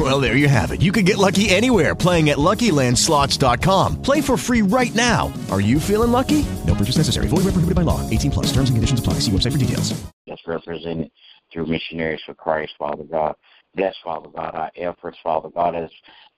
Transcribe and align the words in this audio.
Well, 0.00 0.18
there 0.18 0.34
you 0.34 0.48
have 0.48 0.70
it. 0.70 0.80
You 0.80 0.92
can 0.92 1.04
get 1.04 1.18
lucky 1.18 1.50
anywhere 1.50 1.94
playing 1.94 2.30
at 2.30 2.38
LuckyLandSlots.com. 2.38 4.00
Play 4.00 4.22
for 4.22 4.38
free 4.38 4.62
right 4.62 4.94
now. 4.94 5.30
Are 5.50 5.60
you 5.60 5.78
feeling 5.78 6.10
lucky? 6.10 6.46
No 6.66 6.74
purchase 6.74 6.96
necessary. 6.96 7.28
Void 7.28 7.44
where 7.44 7.52
prohibited 7.52 7.74
by 7.74 7.82
law. 7.82 8.08
18 8.08 8.30
plus. 8.30 8.46
Terms 8.46 8.70
and 8.70 8.78
conditions 8.78 9.00
apply. 9.00 9.20
See 9.20 9.30
website 9.30 9.52
for 9.52 9.58
details. 9.58 9.92
That's 10.26 10.40
represented 10.46 11.10
through 11.52 11.66
missionaries 11.66 12.22
for 12.24 12.32
Christ, 12.32 12.72
Father 12.78 13.04
God. 13.04 13.34
Bless, 13.74 13.94
Father 14.02 14.30
God, 14.34 14.54
our 14.54 14.70
efforts, 14.74 15.18
Father 15.22 15.50
God, 15.50 15.74
as 15.76 15.90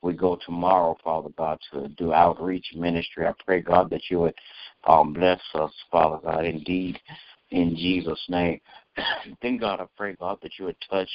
we 0.03 0.13
go 0.15 0.37
tomorrow, 0.45 0.97
Father 1.05 1.31
God, 1.39 1.61
to 1.73 1.87
do 1.91 2.13
outreach 2.13 2.67
ministry. 2.75 3.29
I 3.29 3.33
pray, 3.47 3.61
God, 3.61 3.91
that 3.91 4.11
you 4.11 4.19
would 4.19 4.35
um, 4.89 5.13
bless 5.13 5.41
us, 5.55 5.73
Father 5.89 6.19
God, 6.23 6.45
indeed, 6.45 6.99
in 7.53 7.77
Jesus' 7.77 8.25
name. 8.29 8.61
then, 9.43 9.57
God, 9.59 9.81
I 9.81 9.87
pray, 9.97 10.17
God, 10.19 10.39
that 10.43 10.59
you 10.59 10.65
would 10.65 10.77
touch 10.91 11.09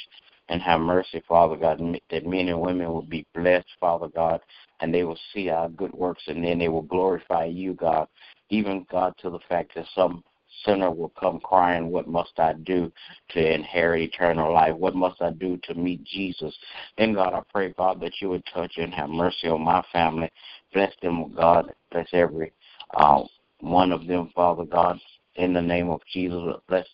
and 0.48 0.62
have 0.62 0.80
mercy, 0.80 1.22
Father 1.28 1.56
God, 1.56 1.80
that 2.10 2.26
men 2.26 2.48
and 2.48 2.60
women 2.60 2.92
will 2.92 3.02
be 3.02 3.26
blessed, 3.34 3.68
Father 3.80 4.08
God, 4.08 4.40
and 4.80 4.92
they 4.92 5.04
will 5.04 5.18
see 5.32 5.50
our 5.50 5.68
good 5.68 5.92
works, 5.92 6.22
and 6.26 6.42
then 6.44 6.58
they 6.58 6.68
will 6.68 6.82
glorify 6.82 7.44
you, 7.44 7.74
God. 7.74 8.08
Even, 8.50 8.86
God, 8.90 9.14
to 9.18 9.30
the 9.30 9.40
fact 9.48 9.74
that 9.74 9.86
some 9.94 10.24
sinner 10.64 10.90
will 10.90 11.12
come 11.20 11.40
crying, 11.40 11.90
What 11.90 12.08
must 12.08 12.38
I 12.38 12.54
do 12.54 12.90
to 13.30 13.54
inherit 13.54 14.02
eternal 14.02 14.52
life? 14.52 14.74
What 14.74 14.94
must 14.94 15.20
I 15.20 15.30
do 15.30 15.58
to 15.64 15.74
meet 15.74 16.02
Jesus? 16.04 16.56
Then, 16.96 17.14
God, 17.14 17.34
I 17.34 17.42
pray, 17.52 17.74
God, 17.76 18.00
that 18.00 18.20
you 18.20 18.30
would 18.30 18.44
touch 18.52 18.72
and 18.78 18.94
have 18.94 19.10
mercy 19.10 19.48
on 19.48 19.62
my 19.62 19.84
family. 19.92 20.30
Bless 20.72 20.92
them, 21.02 21.32
God. 21.34 21.72
Bless 21.90 22.08
every 22.12 22.52
uh, 22.94 23.22
one 23.60 23.92
of 23.92 24.06
them, 24.06 24.30
Father 24.34 24.64
God, 24.64 24.98
in 25.36 25.52
the 25.52 25.62
name 25.62 25.90
of 25.90 26.00
Jesus. 26.12 26.40
Bless 26.68 26.86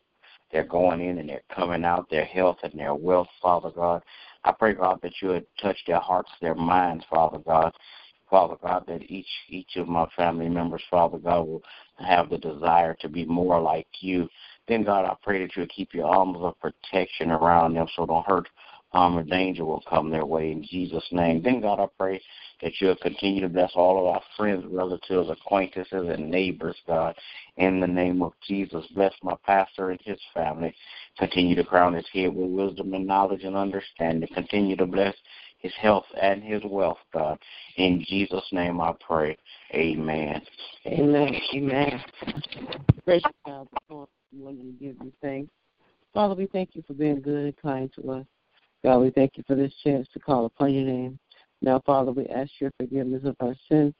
their 0.54 0.64
going 0.64 1.00
in 1.00 1.18
and 1.18 1.28
their 1.28 1.42
coming 1.54 1.84
out, 1.84 2.08
their 2.08 2.24
health 2.24 2.58
and 2.62 2.72
their 2.78 2.94
wealth, 2.94 3.26
Father 3.42 3.70
God. 3.70 4.02
I 4.44 4.52
pray, 4.52 4.74
God, 4.74 5.00
that 5.02 5.12
you 5.20 5.28
would 5.28 5.46
touch 5.60 5.76
their 5.86 5.98
hearts, 5.98 6.30
their 6.40 6.54
minds, 6.54 7.04
Father 7.10 7.38
God. 7.38 7.72
Father 8.30 8.54
God, 8.62 8.84
that 8.88 9.02
each 9.10 9.28
each 9.48 9.76
of 9.76 9.86
my 9.86 10.06
family 10.16 10.48
members, 10.48 10.82
Father 10.90 11.18
God, 11.18 11.46
will 11.46 11.62
have 11.98 12.30
the 12.30 12.38
desire 12.38 12.94
to 13.00 13.08
be 13.08 13.24
more 13.26 13.60
like 13.60 13.86
you. 14.00 14.28
Then, 14.66 14.82
God, 14.82 15.04
I 15.04 15.14
pray 15.22 15.40
that 15.40 15.54
you'll 15.56 15.66
keep 15.66 15.92
your 15.92 16.06
arms 16.06 16.38
of 16.40 16.58
protection 16.58 17.30
around 17.30 17.74
them 17.74 17.86
so 17.94 18.06
don't 18.06 18.26
hurt, 18.26 18.48
harm, 18.92 19.18
or 19.18 19.24
danger 19.24 19.64
will 19.64 19.84
come 19.88 20.08
their 20.10 20.24
way 20.24 20.52
in 20.52 20.64
Jesus' 20.64 21.04
name. 21.12 21.42
Then, 21.42 21.60
God, 21.60 21.80
I 21.80 21.86
pray 21.98 22.20
that 22.64 22.72
you'll 22.80 22.96
continue 22.96 23.42
to 23.42 23.48
bless 23.48 23.72
all 23.74 23.98
of 23.98 24.06
our 24.06 24.22
friends, 24.38 24.64
relatives, 24.66 25.28
acquaintances, 25.28 26.08
and 26.08 26.30
neighbors, 26.30 26.76
God. 26.86 27.14
In 27.58 27.78
the 27.78 27.86
name 27.86 28.22
of 28.22 28.32
Jesus, 28.48 28.86
bless 28.94 29.12
my 29.22 29.36
pastor 29.44 29.90
and 29.90 30.00
his 30.02 30.18
family. 30.32 30.74
Continue 31.18 31.54
to 31.56 31.64
crown 31.64 31.92
his 31.92 32.06
head 32.14 32.34
with 32.34 32.48
wisdom 32.48 32.94
and 32.94 33.06
knowledge 33.06 33.44
and 33.44 33.54
understanding. 33.54 34.30
Continue 34.32 34.76
to 34.76 34.86
bless 34.86 35.14
his 35.58 35.74
health 35.78 36.06
and 36.20 36.42
his 36.42 36.62
wealth, 36.64 36.96
God. 37.12 37.38
In 37.76 38.02
Jesus' 38.08 38.48
name 38.50 38.80
I 38.80 38.94
pray. 39.06 39.36
Amen. 39.74 40.40
Amen. 40.86 41.34
Amen. 41.54 42.02
Gracious 43.04 43.30
God, 43.44 43.68
we 43.90 43.96
want 44.38 44.58
to 44.58 44.64
give 44.80 44.96
you 45.02 45.12
thanks. 45.20 45.50
Father, 46.14 46.34
we 46.34 46.46
thank 46.46 46.70
you 46.72 46.82
for 46.86 46.94
being 46.94 47.20
good 47.20 47.44
and 47.44 47.56
kind 47.58 47.92
to 47.96 48.10
us. 48.12 48.26
God, 48.82 49.00
we 49.00 49.10
thank 49.10 49.32
you 49.36 49.44
for 49.46 49.54
this 49.54 49.72
chance 49.82 50.08
to 50.14 50.18
call 50.18 50.46
upon 50.46 50.72
your 50.72 50.84
name. 50.84 51.18
Now, 51.64 51.80
Father, 51.86 52.12
we 52.12 52.26
ask 52.26 52.50
your 52.58 52.70
forgiveness 52.78 53.22
of 53.24 53.36
our 53.40 53.56
sins. 53.70 53.94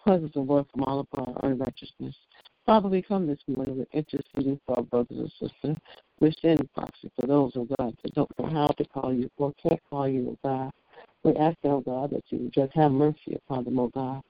Cleanse 0.00 0.24
us, 0.24 0.30
Lord, 0.36 0.66
from 0.72 0.84
all 0.84 1.00
of 1.00 1.08
our 1.14 1.50
unrighteousness. 1.50 2.14
Father, 2.64 2.88
we 2.88 3.02
come 3.02 3.26
this 3.26 3.40
morning 3.48 3.76
with 3.78 3.88
interceding 3.92 4.60
for 4.64 4.76
our 4.76 4.84
brothers 4.84 5.18
and 5.18 5.32
sisters. 5.32 5.76
We're 6.20 6.30
standing 6.30 6.68
proxy 6.76 7.10
for 7.18 7.26
those, 7.26 7.54
oh 7.56 7.66
God, 7.76 7.96
that 8.04 8.14
don't 8.14 8.30
know 8.38 8.46
how 8.46 8.68
to 8.68 8.84
call 8.84 9.12
you 9.12 9.28
or 9.36 9.52
can't 9.60 9.80
call 9.90 10.06
you, 10.08 10.28
oh 10.44 10.48
God. 10.48 10.70
We 11.24 11.34
ask, 11.34 11.56
oh 11.64 11.80
God, 11.80 12.10
that 12.10 12.22
you 12.28 12.38
would 12.38 12.52
just 12.52 12.72
have 12.74 12.92
mercy 12.92 13.34
upon 13.34 13.64
them, 13.64 13.80
oh 13.80 13.88
God. 13.88 14.22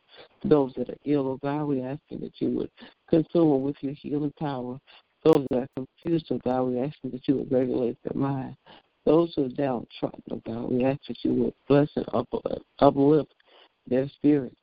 Those 0.42 0.72
that 0.78 0.88
are 0.88 0.96
ill, 1.04 1.28
oh 1.28 1.38
God, 1.42 1.64
we 1.64 1.82
ask 1.82 2.00
that 2.08 2.32
you 2.38 2.48
would 2.52 2.70
consume 3.10 3.50
them 3.50 3.62
with 3.64 3.76
your 3.82 3.92
healing 3.92 4.32
power. 4.40 4.78
Those 5.24 5.46
that 5.50 5.58
are 5.58 5.68
confused, 6.02 6.28
oh 6.30 6.40
God, 6.42 6.62
we 6.62 6.80
ask 6.80 6.96
that 7.04 7.28
you 7.28 7.36
would 7.36 7.52
regulate 7.52 7.98
their 8.02 8.18
mind. 8.18 8.56
Those 9.08 9.32
who 9.34 9.46
are 9.46 9.48
downtrodden, 9.48 10.22
oh 10.30 10.42
God, 10.44 10.70
we 10.70 10.84
ask 10.84 11.00
that 11.08 11.16
you 11.22 11.32
would 11.32 11.54
bless 11.66 11.88
and 11.96 12.04
uplift 12.78 13.32
their 13.86 14.06
spirit. 14.10 14.54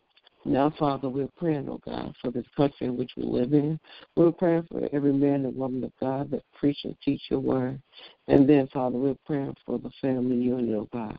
Now, 0.45 0.71
Father, 0.77 1.09
we're 1.09 1.29
praying, 1.35 1.67
oh 1.67 1.81
God, 1.83 2.13
for 2.21 2.29
this 2.29 2.45
country 2.55 2.85
in 2.85 2.95
which 2.95 3.09
we 3.17 3.23
live 3.23 3.53
in. 3.53 3.79
We're 4.15 4.31
praying 4.31 4.67
for 4.69 4.87
every 4.93 5.13
man 5.13 5.45
and 5.45 5.55
woman 5.55 5.83
of 5.83 5.91
God 5.99 6.29
that 6.29 6.43
preach 6.53 6.77
and 6.83 6.95
teach 7.03 7.23
your 7.31 7.39
word. 7.39 7.81
And 8.27 8.47
then, 8.47 8.67
Father, 8.67 8.99
we're 8.99 9.17
praying 9.25 9.55
for 9.65 9.79
the 9.79 9.89
family 9.99 10.35
union, 10.35 10.75
oh 10.75 10.89
God 10.93 11.17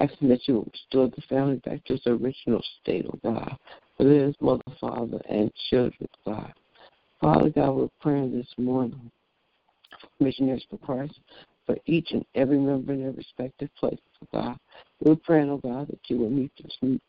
asking 0.00 0.28
that 0.28 0.46
you 0.46 0.56
will 0.56 0.68
restore 0.70 1.08
the 1.08 1.22
family 1.22 1.56
back 1.64 1.82
to 1.86 1.94
its 1.94 2.06
original 2.06 2.62
state, 2.82 3.06
oh 3.08 3.18
God. 3.24 3.56
For 3.96 4.04
there 4.04 4.28
is 4.28 4.34
mother, 4.42 4.60
father, 4.78 5.18
and 5.30 5.50
children, 5.70 6.06
oh 6.26 6.32
God. 6.32 6.52
Father 7.22 7.48
God, 7.48 7.70
we're 7.70 7.88
praying 7.98 8.36
this 8.36 8.46
morning 8.58 9.10
for 9.98 10.24
missionaries 10.24 10.62
for 10.68 10.76
Christ, 10.76 11.18
for 11.68 11.76
each 11.84 12.12
and 12.12 12.24
every 12.34 12.58
member 12.58 12.94
in 12.94 13.02
their 13.02 13.12
respective 13.12 13.68
places, 13.78 14.00
oh 14.22 14.28
God. 14.32 14.56
We're 15.00 15.16
praying, 15.16 15.50
oh 15.50 15.58
God, 15.58 15.88
that 15.88 16.00
you 16.08 16.16
will 16.16 16.30
meet, 16.30 16.50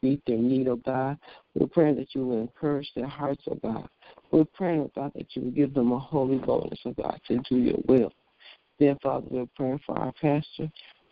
meet 0.01 0.21
their 0.27 0.37
need, 0.37 0.67
oh 0.67 0.75
God. 0.75 1.17
We're 1.55 1.67
praying 1.67 1.95
that 1.95 2.13
you 2.13 2.27
will 2.27 2.41
encourage 2.41 2.91
their 2.93 3.07
hearts, 3.07 3.41
oh 3.49 3.57
God. 3.63 3.87
We're 4.31 4.43
praying, 4.43 4.81
oh 4.81 4.91
God, 4.93 5.13
that 5.15 5.27
you 5.33 5.43
will 5.43 5.51
give 5.51 5.73
them 5.73 5.93
a 5.93 5.99
holy 5.99 6.39
boldness, 6.39 6.81
oh 6.85 6.93
God, 7.01 7.21
to 7.29 7.39
do 7.49 7.55
your 7.55 7.79
will. 7.87 8.11
Then, 8.79 8.97
Father, 9.01 9.25
we're 9.29 9.47
praying 9.55 9.79
for 9.85 9.97
our 9.97 10.11
pastor 10.21 10.69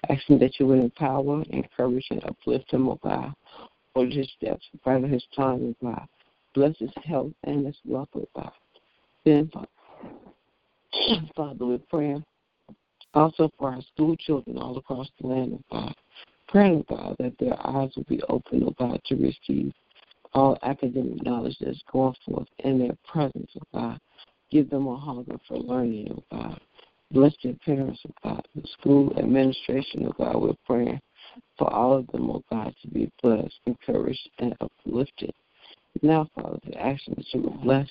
asking 0.09 0.40
that 0.40 0.59
you 0.59 0.68
would 0.68 0.80
empower, 0.80 1.44
encourage, 1.50 2.06
and 2.12 2.24
uplift 2.25 2.69
him, 2.72 2.90
oh 2.90 3.00
God. 3.02 3.34
Hold 3.96 4.12
his 4.12 4.30
steps, 4.38 4.66
brighten 4.84 5.09
his 5.09 5.24
time, 5.34 5.74
oh 5.81 5.86
God. 5.86 6.06
Bless 6.53 6.78
his 6.80 6.91
health 7.06 7.31
and 7.46 7.66
his 7.66 7.78
wealth, 7.86 8.09
oh 8.13 8.28
God. 8.36 8.52
Then, 9.24 9.50
Father, 9.53 9.68
Father, 11.36 11.66
we're 11.66 11.80
praying 11.90 12.25
also 13.13 13.50
for 13.57 13.72
our 13.72 13.81
school 13.94 14.16
children 14.18 14.57
all 14.57 14.78
across 14.78 15.07
the 15.19 15.28
land, 15.28 15.53
oh 15.53 15.75
God. 15.75 15.95
Praying, 16.47 16.85
God, 16.90 17.16
that 17.19 17.38
their 17.40 17.56
eyes 17.68 17.91
will 17.95 18.06
be 18.07 18.22
open, 18.29 18.63
oh 18.66 18.73
God, 18.78 19.01
to 19.06 19.16
receive 19.16 19.73
all 20.34 20.57
academic 20.63 21.23
knowledge 21.23 21.57
that's 21.59 21.81
going 21.91 22.16
forth 22.25 22.47
in 22.59 22.79
their 22.79 22.97
presence, 23.07 23.51
oh 23.57 23.79
God. 23.79 24.00
Give 24.51 24.69
them 24.69 24.88
a 24.88 24.97
hunger 24.97 25.38
for 25.47 25.57
learning, 25.57 26.09
oh 26.12 26.23
God. 26.31 26.59
Bless 27.12 27.34
their 27.44 27.53
parents, 27.66 28.00
oh 28.07 28.13
God, 28.23 28.47
the 28.56 28.68
school 28.79 29.13
administration, 29.18 30.06
oh 30.07 30.13
God. 30.18 30.41
We're 30.41 30.53
praying 30.66 31.00
for 31.57 31.72
all 31.74 31.97
of 31.97 32.07
them, 32.07 32.29
oh 32.29 32.44
God, 32.51 32.74
to 32.81 32.88
be 32.88 33.12
blessed, 33.22 33.59
encouraged, 33.66 34.29
and 34.39 34.56
uplifted. 34.62 35.34
Now, 36.01 36.28
Father, 36.35 36.59
we 36.66 36.74
ask 36.74 37.01
that 37.07 37.25
you 37.34 37.41
will 37.41 37.57
bless 37.63 37.89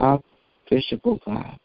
our 0.00 0.20
bishop, 0.70 1.00
oh 1.04 1.18
God, 1.26 1.58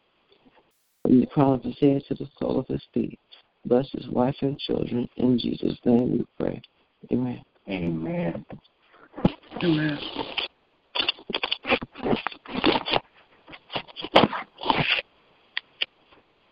from 1.08 1.20
the 1.20 1.26
crown 1.26 1.54
of 1.54 1.62
his 1.62 1.78
head 1.80 2.02
to 2.06 2.14
the 2.14 2.28
sole 2.38 2.60
of 2.60 2.66
his 2.66 2.82
feet. 2.92 3.18
Bless 3.64 3.88
his 3.92 4.06
wife 4.08 4.36
and 4.42 4.58
children. 4.58 5.08
In 5.16 5.38
Jesus' 5.38 5.78
name 5.84 6.18
we 6.18 6.26
pray. 6.38 6.60
Amen. 7.10 7.42
Amen. 7.68 8.44
Amen. 9.62 9.98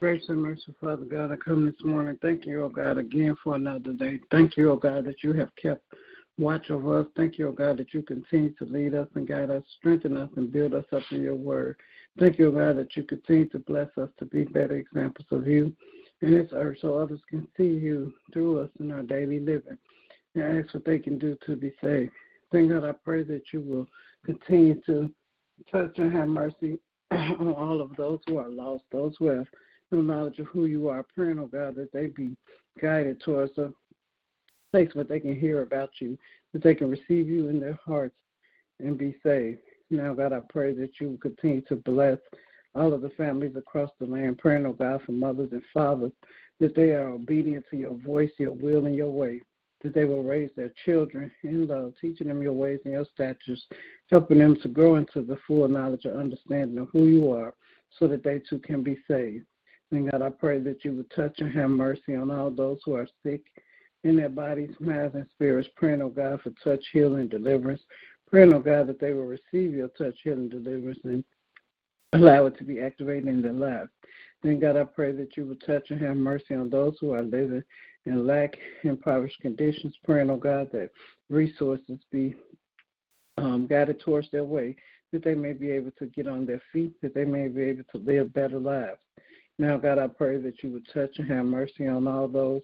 Grace 0.01 0.25
and 0.29 0.43
mercy, 0.43 0.75
Father 0.81 1.05
God, 1.05 1.33
I 1.33 1.37
come 1.37 1.67
this 1.67 1.75
morning. 1.85 2.19
Thank 2.23 2.47
you, 2.47 2.65
oh 2.65 2.69
God, 2.69 2.97
again 2.97 3.37
for 3.45 3.57
another 3.57 3.93
day. 3.93 4.21
Thank 4.31 4.57
you, 4.57 4.73
oh 4.73 4.77
God, 4.77 5.05
that 5.05 5.23
you 5.23 5.35
have 5.35 5.51
kept 5.61 5.83
watch 6.39 6.71
over 6.71 7.01
us. 7.01 7.07
Thank 7.17 7.39
you, 7.39 7.49
oh 7.49 7.53
God, 7.53 7.79
that 7.79 7.95
you 7.95 8.03
continue 8.03 8.51
to 8.55 8.65
lead 8.65 8.95
us 8.95 9.09
and 9.15 9.27
guide 9.27 9.51
us, 9.51 9.63
strengthen 9.79 10.17
us, 10.17 10.31
and 10.37 10.53
build 10.53 10.75
us 10.75 10.85
up 10.93 11.03
in 11.11 11.23
your 11.23 11.35
word. 11.35 11.77
Thank 12.19 12.39
you, 12.39 12.49
oh 12.49 12.53
God, 12.53 12.77
that 12.79 12.97
you 12.97 13.03
continue 13.05 13.49
to 13.49 13.59
bless 13.59 13.89
us 13.99 14.11
to 14.19 14.25
be 14.25 14.45
better 14.45 14.77
examples 14.77 15.27
of 15.31 15.47
you 15.47 15.75
in 16.23 16.33
this 16.33 16.51
earth 16.53 16.79
so 16.81 16.99
others 16.99 17.21
can 17.29 17.47
see 17.57 17.65
you 17.65 18.13
through 18.33 18.61
us 18.61 18.71
in 18.81 18.93
our 18.93 19.03
daily 19.03 19.41
living. 19.41 19.79
And 20.35 20.59
ask 20.59 20.75
what 20.75 20.85
they 20.85 20.99
can 20.99 21.19
do 21.19 21.37
to 21.47 21.57
be 21.57 21.73
saved. 21.83 22.13
Thank 22.53 22.71
God, 22.71 22.85
I 22.85 22.93
pray 22.93 23.23
that 23.23 23.45
you 23.53 23.61
will 23.61 23.87
continue 24.25 24.81
to 24.87 25.11
touch 25.71 25.99
and 25.99 26.13
have 26.13 26.29
mercy 26.29 26.79
on 27.11 27.55
all 27.55 27.81
of 27.81 27.97
those 27.97 28.21
who 28.27 28.37
are 28.37 28.49
lost, 28.49 28.85
those 28.93 29.15
who 29.19 29.27
have 29.27 29.47
no 29.91 30.01
knowledge 30.03 30.39
of 30.39 30.47
who 30.47 30.67
you 30.67 30.89
are, 30.89 31.07
praying, 31.15 31.39
oh 31.39 31.47
God, 31.47 31.77
that 31.77 31.93
they 31.93 32.09
be 32.09 32.37
guided 32.81 33.21
towards 33.21 33.57
a 33.59 33.73
place 34.71 34.91
where 34.95 35.05
they 35.05 35.21
can 35.21 35.39
hear 35.39 35.63
about 35.63 35.91
you, 36.01 36.19
that 36.53 36.63
they 36.63 36.75
can 36.75 36.91
receive 36.91 37.29
you 37.29 37.49
in 37.49 37.61
their 37.61 37.79
hearts 37.85 38.17
and 38.81 38.99
be 38.99 39.15
saved. 39.23 39.61
Now, 39.91 40.15
God, 40.15 40.33
I 40.33 40.41
pray 40.49 40.75
that 40.75 41.01
you 41.01 41.11
will 41.11 41.19
continue 41.19 41.61
to 41.63 41.77
bless 41.77 42.19
all 42.75 42.93
of 42.93 43.01
the 43.01 43.11
families 43.11 43.57
across 43.57 43.91
the 43.99 44.07
land, 44.07 44.39
praying, 44.39 44.67
oh 44.67 44.73
God, 44.73 45.01
for 45.07 45.13
mothers 45.13 45.51
and 45.53 45.63
fathers, 45.73 46.13
that 46.61 46.75
they 46.75 46.91
are 46.91 47.09
obedient 47.09 47.65
to 47.71 47.77
your 47.77 47.95
voice, 47.95 48.31
your 48.39 48.53
will, 48.53 48.87
and 48.87 48.95
your 48.95 49.11
way, 49.11 49.41
that 49.83 49.95
they 49.95 50.05
will 50.05 50.23
raise 50.23 50.51
their 50.57 50.73
children 50.85 51.31
in 51.43 51.67
love, 51.67 51.95
teaching 52.01 52.29
them 52.29 52.43
your 52.43 52.53
ways 52.53 52.81
and 52.85 52.95
your 52.95 53.07
statutes, 53.15 53.67
helping 54.11 54.39
them 54.39 54.57
to 54.61 54.69
grow 54.69 54.97
into 54.97 55.23
the 55.23 55.39
full 55.47 55.69
knowledge 55.69 56.05
and 56.05 56.19
understanding 56.19 56.79
of 56.79 56.89
who 56.93 57.07
you 57.07 57.33
are, 57.33 57.55
so 57.99 58.07
that 58.09 58.23
they 58.23 58.41
too 58.41 58.59
can 58.59 58.83
be 58.83 58.99
saved. 59.09 59.47
And 59.93 60.11
God, 60.11 60.21
I 60.21 60.31
pray 60.31 60.59
that 60.61 60.85
you 60.85 60.93
would 60.93 61.11
touch 61.11 61.39
and 61.39 61.53
have 61.53 61.71
mercy 61.71 62.15
on 62.17 62.31
all 62.31 62.51
those 62.51 62.79
who 62.85 62.95
are 62.95 63.09
sick 63.23 63.43
in 64.07 64.17
their 64.17 64.29
bodies, 64.29 64.71
minds, 64.79 65.17
and 65.17 65.27
spirits, 65.35 65.69
praying, 65.75 66.01
oh 66.01 66.09
God, 66.09 66.41
for 66.41 66.53
touch, 66.63 66.85
healing, 66.93 67.27
deliverance. 67.29 67.81
Praying, 68.31 68.55
oh 68.55 68.61
God, 68.61 68.87
that 68.87 69.01
they 69.01 69.13
will 69.13 69.25
receive 69.27 69.75
your 69.75 69.89
touch, 69.89 70.15
healing, 70.23 70.49
deliverance, 70.49 71.01
and 71.05 71.25
allow 72.13 72.47
it 72.47 72.57
to 72.59 72.65
be 72.65 72.81
activated 72.81 73.27
in 73.27 73.43
their 73.43 73.53
lives. 73.53 73.91
Then, 74.43 74.61
God, 74.61 74.77
I 74.77 74.85
pray 74.85 75.11
that 75.13 75.37
you 75.37 75.45
will 75.45 75.57
touch 75.57 75.91
and 75.91 76.01
have 76.01 76.17
mercy 76.17 76.55
on 76.55 76.71
those 76.71 76.97
who 77.01 77.15
are 77.15 77.23
living 77.23 77.65
in 78.05 78.27
lack, 78.27 78.57
impoverished 78.85 79.41
conditions. 79.41 79.95
Praying, 80.05 80.31
oh 80.31 80.37
God, 80.37 80.71
that 80.73 80.91
resources 81.29 81.99
be 82.13 82.37
um, 83.39 83.67
guided 83.67 84.01
towards 84.01 84.31
their 84.31 84.45
way, 84.45 84.77
that 85.13 85.25
they 85.25 85.35
may 85.35 85.53
be 85.53 85.71
able 85.71 85.91
to 85.99 86.07
get 86.07 86.29
on 86.29 86.47
their 86.47 86.63
feet, 86.73 86.93
that 87.03 87.15
they 87.15 87.25
may 87.25 87.49
be 87.49 87.63
able 87.63 87.85
to 87.93 87.99
live 87.99 88.33
better 88.33 88.61
lives. 88.61 88.99
Now, 89.59 89.79
God, 89.79 89.99
I 89.99 90.07
pray 90.07 90.37
that 90.39 90.63
you 90.63 90.71
would 90.71 90.87
touch 90.95 91.19
and 91.19 91.29
have 91.29 91.45
mercy 91.45 91.89
on 91.89 92.07
all 92.07 92.29
those 92.29 92.63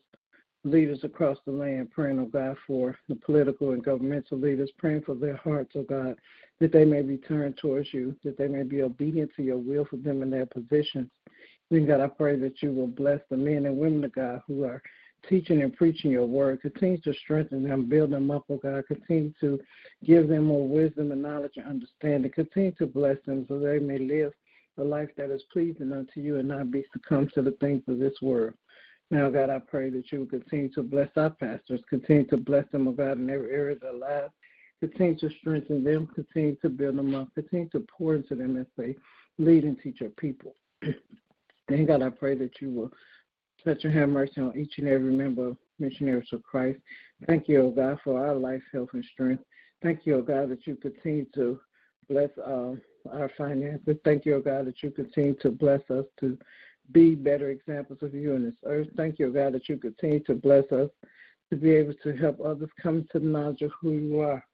leaders 0.64 1.00
across 1.02 1.38
the 1.44 1.52
land, 1.52 1.90
praying, 1.90 2.18
oh 2.18 2.26
God, 2.26 2.56
for 2.66 2.96
the 3.08 3.16
political 3.16 3.72
and 3.72 3.84
governmental 3.84 4.38
leaders, 4.38 4.70
praying 4.78 5.02
for 5.02 5.14
their 5.14 5.36
hearts, 5.36 5.72
oh 5.76 5.82
God, 5.82 6.16
that 6.60 6.72
they 6.72 6.84
may 6.84 7.02
return 7.02 7.52
towards 7.54 7.92
you, 7.92 8.14
that 8.24 8.38
they 8.38 8.46
may 8.46 8.62
be 8.62 8.82
obedient 8.82 9.32
to 9.36 9.42
your 9.42 9.58
will 9.58 9.84
for 9.84 9.96
them 9.96 10.22
in 10.22 10.30
their 10.30 10.46
positions. 10.46 11.10
Then, 11.70 11.86
God, 11.86 12.00
I 12.00 12.06
pray 12.06 12.36
that 12.36 12.62
you 12.62 12.70
will 12.70 12.86
bless 12.86 13.20
the 13.30 13.36
men 13.36 13.66
and 13.66 13.76
women 13.76 14.04
of 14.04 14.12
God 14.12 14.42
who 14.46 14.64
are 14.64 14.82
teaching 15.28 15.62
and 15.62 15.74
preaching 15.74 16.10
your 16.10 16.26
word. 16.26 16.60
Continue 16.60 16.98
to 16.98 17.14
strengthen 17.14 17.62
them, 17.62 17.88
build 17.88 18.10
them 18.10 18.30
up, 18.30 18.44
oh 18.50 18.58
God. 18.58 18.84
Continue 18.86 19.32
to 19.40 19.58
give 20.04 20.28
them 20.28 20.44
more 20.44 20.66
wisdom 20.66 21.12
and 21.12 21.22
knowledge 21.22 21.52
and 21.56 21.66
understanding. 21.66 22.30
Continue 22.30 22.72
to 22.72 22.86
bless 22.86 23.16
them 23.26 23.46
so 23.48 23.58
they 23.58 23.78
may 23.78 23.98
live 23.98 24.32
a 24.78 24.82
life 24.82 25.10
that 25.16 25.30
is 25.30 25.42
pleasing 25.52 25.92
unto 25.92 26.20
you 26.20 26.38
and 26.38 26.48
not 26.48 26.70
be 26.70 26.84
succumb 26.92 27.28
to 27.34 27.42
the 27.42 27.52
things 27.60 27.82
of 27.88 27.98
this 27.98 28.14
world. 28.22 28.54
Now, 29.12 29.28
God, 29.28 29.50
I 29.50 29.58
pray 29.58 29.90
that 29.90 30.10
you 30.10 30.20
will 30.20 30.26
continue 30.26 30.70
to 30.70 30.82
bless 30.82 31.10
our 31.16 31.28
pastors, 31.28 31.82
continue 31.90 32.26
to 32.28 32.38
bless 32.38 32.64
them, 32.72 32.88
oh 32.88 32.92
God, 32.92 33.18
in 33.18 33.28
every 33.28 33.52
area 33.52 33.74
of 33.74 33.80
their 33.80 33.92
lives. 33.92 34.32
Continue 34.80 35.18
to 35.18 35.28
strengthen 35.38 35.84
them, 35.84 36.08
continue 36.14 36.56
to 36.62 36.70
build 36.70 36.96
them 36.96 37.14
up, 37.14 37.28
continue 37.34 37.68
to 37.68 37.86
pour 37.94 38.14
into 38.14 38.34
them 38.34 38.56
as 38.56 38.64
they 38.78 38.96
lead 39.38 39.64
and 39.64 39.78
teach 39.82 40.00
your 40.00 40.08
people. 40.10 40.56
then, 41.68 41.84
God, 41.84 42.02
I 42.02 42.08
pray 42.08 42.34
that 42.36 42.52
you 42.62 42.70
will 42.70 42.90
touch 43.62 43.84
and 43.84 43.92
have 43.92 44.08
mercy 44.08 44.40
on 44.40 44.56
each 44.58 44.78
and 44.78 44.88
every 44.88 45.14
member 45.14 45.48
of 45.48 45.58
Missionaries 45.78 46.28
of 46.32 46.42
Christ. 46.42 46.80
Thank 47.26 47.48
you, 47.48 47.60
oh 47.60 47.70
God, 47.70 47.98
for 48.02 48.26
our 48.26 48.34
life, 48.34 48.62
health, 48.72 48.88
and 48.94 49.04
strength. 49.12 49.44
Thank 49.82 50.06
you, 50.06 50.16
oh 50.16 50.22
God, 50.22 50.48
that 50.48 50.66
you 50.66 50.74
continue 50.76 51.26
to 51.34 51.60
bless 52.08 52.30
uh, 52.38 52.76
our 53.12 53.30
finances. 53.36 53.98
Thank 54.06 54.24
you, 54.24 54.36
oh 54.36 54.40
God, 54.40 54.66
that 54.68 54.82
you 54.82 54.90
continue 54.90 55.34
to 55.42 55.50
bless 55.50 55.82
us 55.90 56.06
to 56.20 56.38
be 56.90 57.14
better 57.14 57.50
examples 57.50 57.98
of 58.02 58.14
you 58.14 58.34
on 58.34 58.44
this 58.44 58.54
earth. 58.66 58.88
Thank 58.96 59.18
you, 59.18 59.32
God, 59.32 59.54
that 59.54 59.68
you 59.68 59.76
continue 59.76 60.20
to 60.24 60.34
bless 60.34 60.70
us 60.72 60.90
to 61.50 61.56
be 61.56 61.70
able 61.70 61.94
to 62.02 62.16
help 62.16 62.40
others 62.40 62.70
come 62.82 63.06
to 63.12 63.18
the 63.18 63.26
knowledge 63.26 63.62
of 63.62 63.70
who 63.80 63.92
you 63.92 64.20
are. 64.20 64.44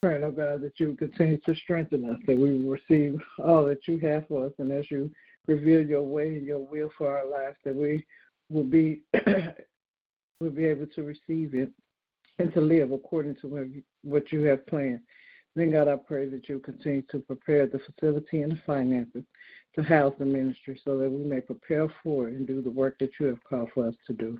Praying, 0.00 0.22
oh 0.22 0.30
God, 0.30 0.60
that 0.62 0.78
you 0.78 0.94
continue 0.94 1.38
to 1.38 1.54
strengthen 1.56 2.08
us, 2.08 2.18
that 2.26 2.38
we 2.38 2.58
will 2.58 2.78
receive 2.78 3.20
all 3.44 3.64
that 3.64 3.88
you 3.88 3.98
have 3.98 4.28
for 4.28 4.46
us, 4.46 4.52
and 4.58 4.70
as 4.70 4.84
you 4.90 5.10
reveal 5.48 5.82
your 5.82 6.02
way 6.02 6.28
and 6.28 6.46
your 6.46 6.60
will 6.60 6.90
for 6.96 7.18
our 7.18 7.28
lives, 7.28 7.56
that 7.64 7.74
we 7.74 8.04
will 8.48 8.62
be 8.62 9.02
will 10.40 10.50
be 10.50 10.66
able 10.66 10.86
to 10.86 11.02
receive 11.02 11.54
it 11.54 11.70
and 12.38 12.52
to 12.54 12.60
live 12.60 12.92
according 12.92 13.34
to 13.40 13.82
what 14.04 14.30
you 14.30 14.42
have 14.42 14.64
planned. 14.66 15.00
Then, 15.58 15.72
God, 15.72 15.88
I 15.88 15.96
pray 15.96 16.28
that 16.28 16.48
you 16.48 16.60
continue 16.60 17.02
to 17.10 17.18
prepare 17.18 17.66
the 17.66 17.80
facility 17.80 18.42
and 18.42 18.52
the 18.52 18.60
finances 18.64 19.24
to 19.74 19.82
house 19.82 20.14
the 20.16 20.24
ministry 20.24 20.80
so 20.84 20.96
that 20.98 21.10
we 21.10 21.24
may 21.24 21.40
prepare 21.40 21.92
for 22.00 22.28
it 22.28 22.34
and 22.34 22.46
do 22.46 22.62
the 22.62 22.70
work 22.70 22.96
that 23.00 23.10
you 23.18 23.26
have 23.26 23.42
called 23.42 23.70
for 23.74 23.88
us 23.88 23.94
to 24.06 24.12
do. 24.12 24.38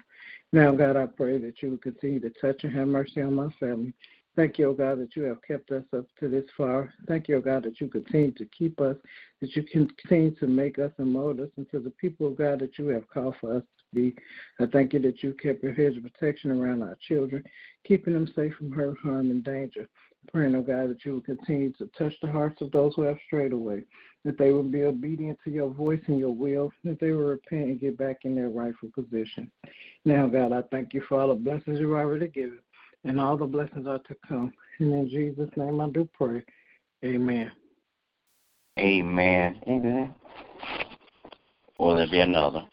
Now, 0.52 0.70
God, 0.70 0.96
I 0.96 1.06
pray 1.06 1.38
that 1.38 1.60
you 1.60 1.70
will 1.70 1.78
continue 1.78 2.20
to 2.20 2.30
touch 2.40 2.62
and 2.62 2.72
have 2.72 2.86
mercy 2.86 3.20
on 3.20 3.34
my 3.34 3.48
family. 3.58 3.92
Thank 4.36 4.58
you, 4.58 4.68
oh 4.68 4.74
God, 4.74 5.00
that 5.00 5.16
you 5.16 5.24
have 5.24 5.42
kept 5.42 5.72
us 5.72 5.82
up 5.92 6.04
to 6.20 6.28
this 6.28 6.44
far. 6.56 6.94
Thank 7.08 7.26
you, 7.26 7.38
oh 7.38 7.40
God, 7.40 7.64
that 7.64 7.80
you 7.80 7.88
continue 7.88 8.30
to 8.30 8.46
keep 8.56 8.80
us, 8.80 8.96
that 9.40 9.56
you 9.56 9.64
continue 9.64 10.36
to 10.36 10.46
make 10.46 10.78
us 10.78 10.92
and 10.98 11.12
mold 11.12 11.40
us 11.40 11.50
into 11.56 11.80
the 11.80 11.90
people 11.90 12.28
of 12.28 12.38
God 12.38 12.60
that 12.60 12.78
you 12.78 12.86
have 12.90 13.08
called 13.08 13.34
for 13.40 13.56
us 13.56 13.62
to 13.64 13.84
be. 13.92 14.14
I 14.60 14.66
thank 14.66 14.92
you 14.92 15.00
that 15.00 15.24
you 15.24 15.32
kept 15.32 15.64
your 15.64 15.74
hedge 15.74 15.96
of 15.96 16.04
protection 16.04 16.52
around 16.52 16.84
our 16.84 16.96
children, 17.08 17.42
keeping 17.84 18.14
them 18.14 18.32
safe 18.36 18.54
from 18.54 18.70
hurt, 18.70 18.98
harm, 19.02 19.32
and 19.32 19.42
danger. 19.42 19.88
Praying, 20.32 20.54
oh 20.56 20.62
God, 20.62 20.90
that 20.90 21.04
you 21.04 21.14
will 21.14 21.20
continue 21.22 21.72
to 21.74 21.88
touch 21.98 22.12
the 22.20 22.30
hearts 22.30 22.60
of 22.60 22.70
those 22.70 22.94
who 22.94 23.02
have 23.02 23.16
strayed 23.26 23.52
away, 23.52 23.84
that 24.24 24.36
they 24.36 24.52
will 24.52 24.62
be 24.62 24.82
obedient 24.82 25.38
to 25.44 25.50
your 25.50 25.70
voice 25.70 26.02
and 26.06 26.18
your 26.18 26.34
will, 26.34 26.70
that 26.84 27.00
they 27.00 27.12
will 27.12 27.28
repent 27.28 27.64
and 27.64 27.80
get 27.80 27.96
back 27.96 28.18
in 28.24 28.34
their 28.34 28.50
rightful 28.50 28.90
position. 28.94 29.50
Now, 30.04 30.26
God, 30.26 30.52
I 30.52 30.62
thank 30.70 30.92
you 30.92 31.02
for 31.08 31.20
all 31.20 31.28
the 31.28 31.34
blessings 31.34 31.80
you've 31.80 31.92
already 31.92 32.28
given, 32.28 32.58
and 33.04 33.18
all 33.18 33.36
the 33.38 33.46
blessings 33.46 33.86
are 33.86 34.00
to 34.00 34.16
come. 34.28 34.52
And 34.80 34.92
in 34.92 35.08
Jesus' 35.08 35.50
name 35.56 35.80
I 35.80 35.88
do 35.88 36.08
pray. 36.12 36.44
Amen. 37.04 37.50
Amen. 38.78 39.60
Amen. 39.66 40.14
Will 41.78 41.96
there 41.96 42.06
be 42.06 42.20
another? 42.20 42.64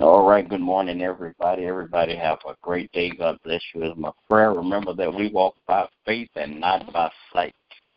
All 0.00 0.27
right, 0.38 0.48
good 0.48 0.60
morning, 0.60 1.02
everybody. 1.02 1.64
Everybody 1.64 2.14
have 2.14 2.38
a 2.46 2.54
great 2.62 2.92
day. 2.92 3.10
God 3.10 3.38
bless 3.42 3.60
you. 3.74 3.82
Is 3.82 3.96
my 3.96 4.12
prayer. 4.30 4.52
Remember 4.52 4.94
that 4.94 5.12
we 5.12 5.30
walk 5.30 5.56
by 5.66 5.88
faith 6.06 6.28
and 6.36 6.60
not 6.60 6.92
by 6.92 7.10
sight. 7.32 7.52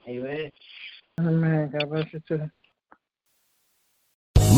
Amen. 0.07 0.49
Amen. 1.19 1.69
God 1.71 1.89
bless 1.91 2.11
you 2.11 2.19
too. 2.27 2.49